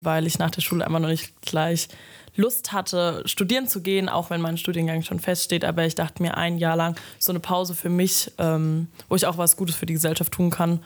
[0.00, 1.88] weil ich nach der Schule einfach noch nicht gleich
[2.36, 5.64] Lust hatte, studieren zu gehen, auch wenn mein Studiengang schon feststeht.
[5.64, 9.26] Aber ich dachte mir ein Jahr lang so eine Pause für mich, ähm, wo ich
[9.26, 10.80] auch was Gutes für die Gesellschaft tun kann,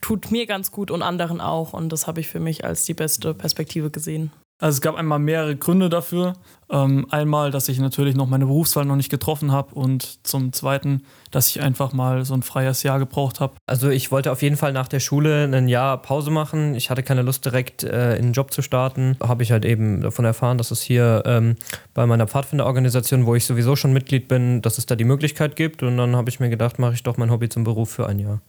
[0.00, 1.72] tut mir ganz gut und anderen auch.
[1.72, 4.30] Und das habe ich für mich als die beste Perspektive gesehen.
[4.60, 6.34] Also es gab einmal mehrere Gründe dafür.
[6.70, 11.02] Ähm, einmal, dass ich natürlich noch meine Berufswahl noch nicht getroffen habe und zum Zweiten,
[11.30, 13.54] dass ich einfach mal so ein freies Jahr gebraucht habe.
[13.66, 16.74] Also ich wollte auf jeden Fall nach der Schule ein Jahr Pause machen.
[16.74, 19.16] Ich hatte keine Lust direkt äh, in einen Job zu starten.
[19.22, 21.56] Habe ich halt eben davon erfahren, dass es hier ähm,
[21.92, 25.82] bei meiner Pfadfinderorganisation, wo ich sowieso schon Mitglied bin, dass es da die Möglichkeit gibt.
[25.82, 28.18] Und dann habe ich mir gedacht, mache ich doch mein Hobby zum Beruf für ein
[28.18, 28.40] Jahr.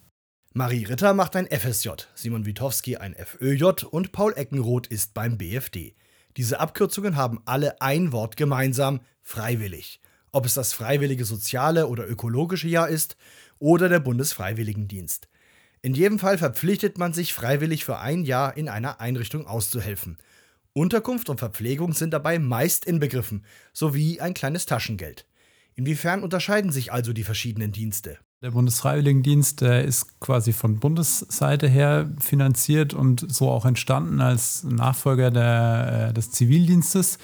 [0.57, 5.95] Marie Ritter macht ein FSJ, Simon Witowski ein FÖJ und Paul Eckenroth ist beim BFD.
[6.37, 9.99] Diese Abkürzungen haben alle ein Wort gemeinsam, freiwillig.
[10.31, 13.17] Ob es das freiwillige soziale oder ökologische Jahr ist
[13.59, 15.27] oder der Bundesfreiwilligendienst.
[15.81, 20.19] In jedem Fall verpflichtet man sich freiwillig für ein Jahr in einer Einrichtung auszuhelfen.
[20.71, 25.25] Unterkunft und Verpflegung sind dabei meist inbegriffen, sowie ein kleines Taschengeld.
[25.73, 28.19] Inwiefern unterscheiden sich also die verschiedenen Dienste?
[28.45, 35.31] Der Bundesfreiwilligendienst der ist quasi von Bundesseite her finanziert und so auch entstanden als Nachfolger
[35.31, 37.17] der, äh, des Zivildienstes,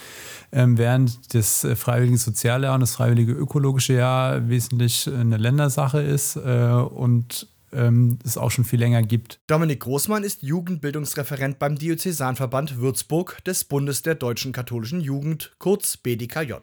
[0.52, 6.72] ähm, während das Freiwillige Sozialjahr und das Freiwillige Ökologische Jahr wesentlich eine Ländersache ist äh,
[6.72, 9.40] und ähm, es auch schon viel länger gibt.
[9.46, 16.54] Dominik Großmann ist Jugendbildungsreferent beim Diözesanverband Würzburg des Bundes der Deutschen Katholischen Jugend, kurz BDKJ.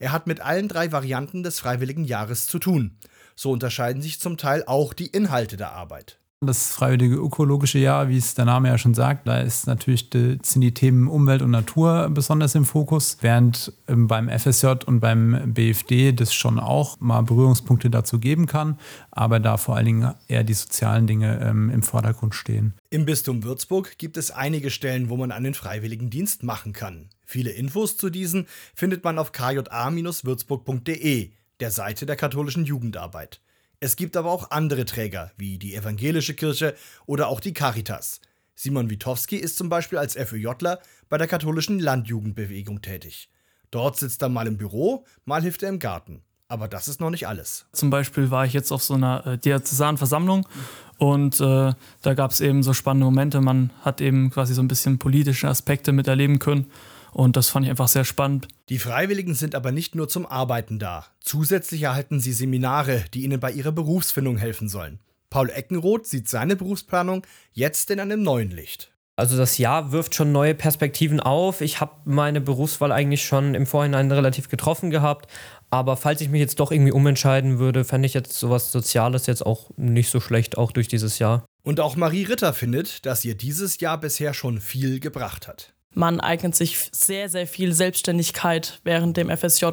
[0.00, 2.98] Er hat mit allen drei Varianten des Freiwilligen Jahres zu tun.
[3.36, 6.18] So unterscheiden sich zum Teil auch die Inhalte der Arbeit.
[6.42, 10.38] Das freiwillige ökologische Jahr, wie es der Name ja schon sagt, da ist natürlich die,
[10.42, 15.54] sind die Themen Umwelt und Natur besonders im Fokus, während ähm, beim FSJ und beim
[15.54, 18.78] BFD das schon auch mal Berührungspunkte dazu geben kann,
[19.10, 22.74] aber da vor allen Dingen eher die sozialen Dinge ähm, im Vordergrund stehen.
[22.90, 27.08] Im Bistum Würzburg gibt es einige Stellen, wo man einen freiwilligen Dienst machen kann.
[27.24, 33.40] Viele Infos zu diesen findet man auf kja-würzburg.de, der Seite der katholischen Jugendarbeit.
[33.80, 36.74] Es gibt aber auch andere Träger, wie die Evangelische Kirche
[37.06, 38.20] oder auch die Caritas.
[38.54, 43.28] Simon Witowski ist zum Beispiel als FÖJler bei der katholischen Landjugendbewegung tätig.
[43.70, 46.22] Dort sitzt er mal im Büro, mal hilft er im Garten.
[46.48, 47.66] Aber das ist noch nicht alles.
[47.72, 50.48] Zum Beispiel war ich jetzt auf so einer äh, Diözesanversammlung
[50.96, 53.40] und äh, da gab es eben so spannende Momente.
[53.40, 56.70] Man hat eben quasi so ein bisschen politische Aspekte miterleben können.
[57.16, 58.46] Und das fand ich einfach sehr spannend.
[58.68, 61.06] Die Freiwilligen sind aber nicht nur zum Arbeiten da.
[61.18, 64.98] Zusätzlich erhalten sie Seminare, die ihnen bei ihrer Berufsfindung helfen sollen.
[65.30, 67.22] Paul Eckenroth sieht seine Berufsplanung
[67.54, 68.92] jetzt in einem neuen Licht.
[69.16, 71.62] Also das Jahr wirft schon neue Perspektiven auf.
[71.62, 75.30] Ich habe meine Berufswahl eigentlich schon im Vorhinein relativ getroffen gehabt.
[75.70, 79.46] Aber falls ich mich jetzt doch irgendwie umentscheiden würde, fände ich jetzt sowas Soziales jetzt
[79.46, 81.46] auch nicht so schlecht, auch durch dieses Jahr.
[81.62, 86.20] Und auch Marie Ritter findet, dass ihr dieses Jahr bisher schon viel gebracht hat man
[86.20, 89.66] eignet sich sehr, sehr viel Selbstständigkeit während dem FSJ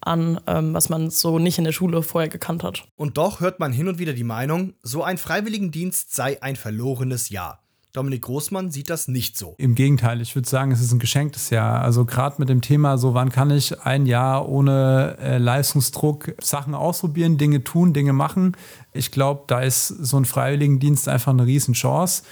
[0.00, 2.88] an, ähm, was man so nicht in der Schule vorher gekannt hat.
[2.96, 7.28] Und doch hört man hin und wieder die Meinung, so ein Freiwilligendienst sei ein verlorenes
[7.28, 7.62] Jahr.
[7.92, 9.54] Dominik Großmann sieht das nicht so.
[9.56, 11.80] Im Gegenteil, ich würde sagen, es ist ein geschenktes Jahr.
[11.80, 16.74] Also gerade mit dem Thema, so wann kann ich ein Jahr ohne äh, Leistungsdruck Sachen
[16.74, 18.54] ausprobieren, Dinge tun, Dinge machen.
[18.92, 22.22] Ich glaube, da ist so ein Freiwilligendienst einfach eine Riesenchance.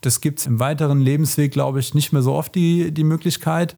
[0.00, 3.76] Das gibt es im weiteren Lebensweg, glaube ich, nicht mehr so oft die, die Möglichkeit.